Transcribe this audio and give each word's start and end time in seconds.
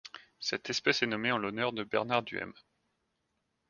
Cette 0.39 0.71
espèce 0.71 1.03
est 1.03 1.05
nommée 1.05 1.31
en 1.31 1.37
l'honneur 1.37 1.73
de 1.73 1.83
Bernard 1.83 2.23
Duhem. 2.23 2.53